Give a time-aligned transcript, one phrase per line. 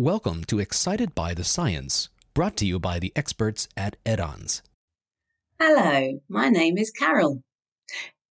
[0.00, 4.62] Welcome to Excited by the Science, brought to you by the experts at Edanz.
[5.60, 7.42] Hello, my name is Carol.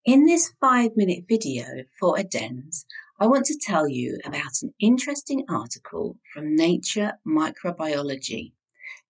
[0.04, 1.66] In this five minute video
[2.00, 2.86] for Edanz,
[3.19, 8.54] I want to tell you about an interesting article from Nature Microbiology.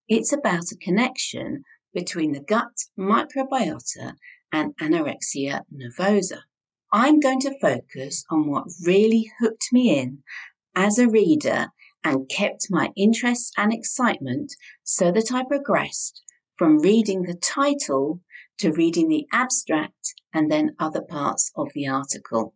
[0.10, 1.64] It's about a connection
[1.94, 4.16] between the gut microbiota
[4.52, 6.40] and anorexia nervosa.
[6.92, 10.24] I'm going to focus on what really hooked me in
[10.76, 11.72] as a reader
[12.04, 14.54] and kept my interest and excitement
[14.84, 16.22] so that I progressed
[16.58, 18.22] from reading the title
[18.60, 22.54] to reading the abstract and then other parts of the article.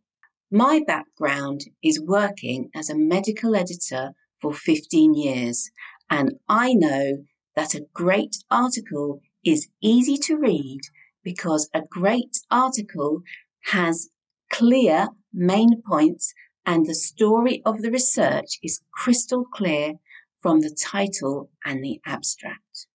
[0.51, 4.11] My background is working as a medical editor
[4.41, 5.71] for 15 years,
[6.09, 7.23] and I know
[7.55, 10.81] that a great article is easy to read
[11.23, 13.21] because a great article
[13.65, 14.09] has
[14.51, 16.34] clear main points
[16.66, 19.93] and the story of the research is crystal clear
[20.41, 22.87] from the title and the abstract.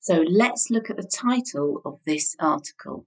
[0.00, 3.06] So let's look at the title of this article,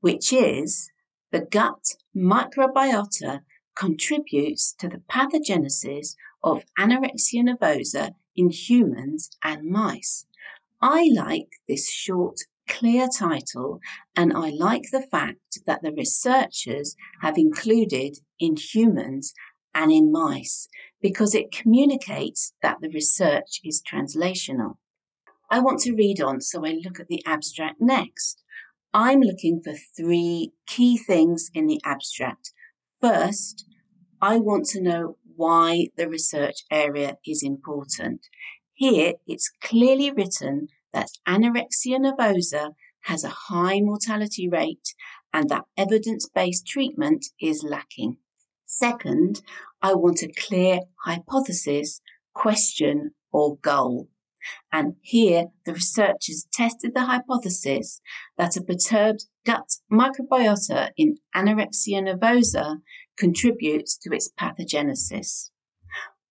[0.00, 0.90] which is
[1.32, 1.84] The Gut
[2.16, 3.42] Microbiota
[3.74, 10.26] Contributes to the Pathogenesis of Anorexia Nervosa in Humans and Mice.
[10.80, 13.80] I like this short clear title,
[14.16, 19.32] and I like the fact that the researchers have included in humans
[19.74, 20.68] and in mice
[21.00, 24.76] because it communicates that the research is translational.
[25.50, 28.42] I want to read on, so I look at the abstract next.
[28.92, 32.52] I'm looking for three key things in the abstract.
[33.00, 33.66] First,
[34.22, 38.20] I want to know why the research area is important.
[38.72, 42.70] Here, it's clearly written that anorexia nervosa
[43.02, 44.94] has a high mortality rate
[45.32, 48.16] and that evidence based treatment is lacking.
[48.64, 49.42] Second,
[49.82, 52.00] I want a clear hypothesis,
[52.32, 54.08] question, or goal.
[54.72, 58.00] And here, the researchers tested the hypothesis
[58.36, 62.78] that a perturbed gut microbiota in anorexia nervosa
[63.16, 65.50] contributes to its pathogenesis.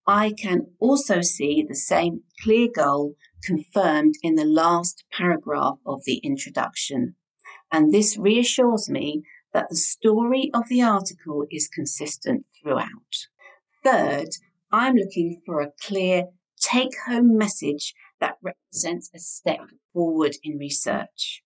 [0.06, 3.16] I can also see the same clear goal
[3.46, 7.16] confirmed in the last paragraph of the introduction.
[7.72, 9.24] And this reassures me
[9.54, 13.28] that the story of the article is consistent throughout.
[13.84, 14.30] Third,
[14.72, 16.26] I'm looking for a clear
[16.60, 19.60] take home message that represents a step
[19.94, 21.44] forward in research.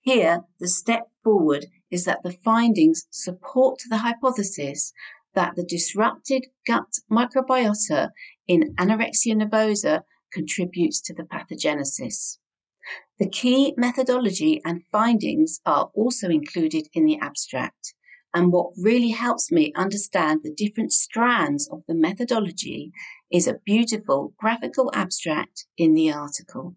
[0.00, 4.92] Here, the step forward is that the findings support the hypothesis
[5.34, 8.10] that the disrupted gut microbiota
[8.46, 10.02] in anorexia nervosa
[10.34, 12.38] contributes to the pathogenesis.
[13.18, 17.94] The key methodology and findings are also included in the abstract.
[18.34, 22.92] And what really helps me understand the different strands of the methodology
[23.30, 26.74] is a beautiful graphical abstract in the article.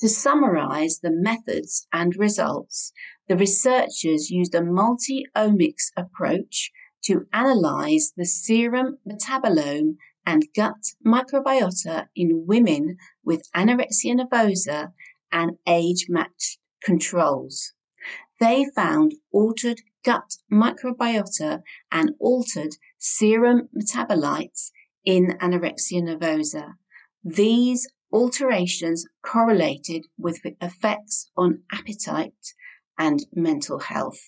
[0.00, 2.92] To summarize the methods and results,
[3.26, 6.70] the researchers used a multi omics approach
[7.06, 9.96] to analyze the serum metabolome
[10.28, 14.92] and gut microbiota in women with anorexia nervosa
[15.32, 17.72] and age matched controls.
[18.38, 24.70] They found altered gut microbiota and altered serum metabolites
[25.02, 26.74] in anorexia nervosa.
[27.24, 32.44] These alterations correlated with effects on appetite
[32.98, 34.20] and mental health.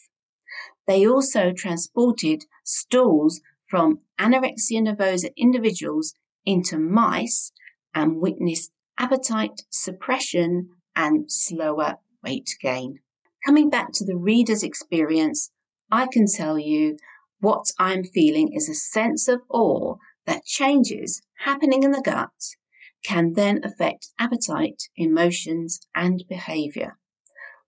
[0.86, 6.12] They also transported stools from anorexia nervosa individuals
[6.44, 7.52] into mice
[7.94, 12.98] and witnessed appetite suppression and slower weight gain.
[13.46, 15.50] Coming back to the reader's experience,
[15.90, 16.98] I can tell you
[17.38, 19.94] what I'm feeling is a sense of awe
[20.26, 22.56] that changes happening in the gut
[23.02, 26.98] can then affect appetite, emotions, and behavior.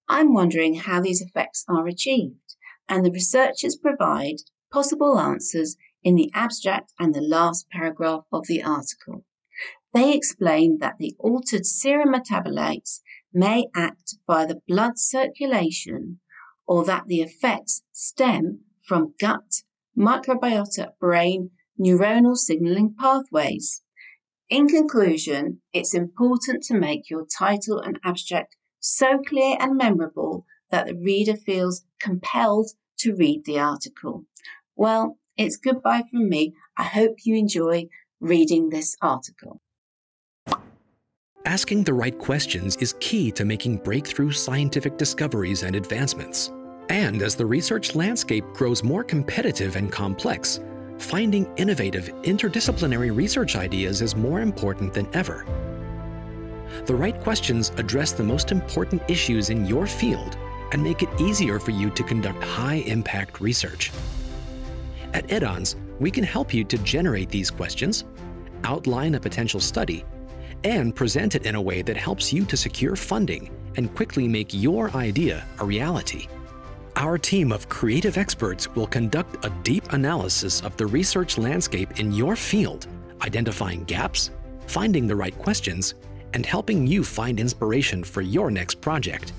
[0.09, 2.57] I'm wondering how these effects are achieved,
[2.89, 4.37] and the researchers provide
[4.71, 9.25] possible answers in the abstract and the last paragraph of the article.
[9.95, 13.01] They explain that the altered serum metabolites
[13.33, 16.21] may act via the blood circulation
[16.67, 19.63] or that the effects stem from gut,
[19.97, 23.83] microbiota, brain, neuronal signaling pathways.
[24.49, 30.87] In conclusion, it's important to make your title and abstract so clear and memorable that
[30.87, 34.25] the reader feels compelled to read the article.
[34.77, 36.55] Well, it's goodbye from me.
[36.77, 37.89] I hope you enjoy
[38.21, 39.61] reading this article.
[41.45, 46.53] Asking the right questions is key to making breakthrough scientific discoveries and advancements.
[46.89, 50.61] And as the research landscape grows more competitive and complex,
[50.99, 55.45] finding innovative, interdisciplinary research ideas is more important than ever.
[56.87, 60.37] The right questions address the most important issues in your field
[60.73, 63.91] and make it easier for you to conduct high impact research.
[65.13, 68.05] At Edanz, we can help you to generate these questions,
[68.65, 70.05] outline a potential study,
[70.65, 74.55] and present it in a way that helps you to secure funding and quickly make
[74.55, 76.29] your idea a reality.
[76.97, 82.13] Our team of creative experts will conduct a deep analysis of the research landscape in
[82.13, 82.87] your field,
[83.23, 84.31] identifying gaps,
[84.67, 85.95] finding the right questions,
[86.35, 89.33] and helping you find inspiration for your next project.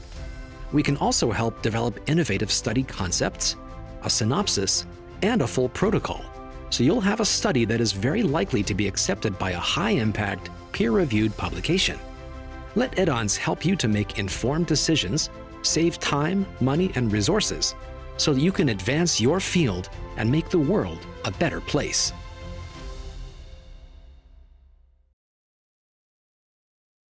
[0.71, 3.55] We can also help develop innovative study concepts,
[4.01, 4.85] a synopsis,
[5.23, 6.23] and a full protocol,
[6.69, 9.91] so you'll have a study that is very likely to be accepted by a high
[9.91, 11.99] impact, peer reviewed publication.
[12.75, 15.29] Let Edanz help you to make informed decisions,
[15.61, 17.75] save time, money, and resources
[18.17, 22.13] so that you can advance your field and make the world a better place.